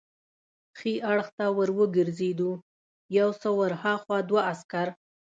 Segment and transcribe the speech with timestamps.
[0.77, 2.51] ښي اړخ ته ور وګرځېدو،
[3.19, 4.87] یو څه ور هاخوا دوه عسکر.